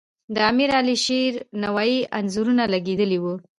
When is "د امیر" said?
0.35-0.69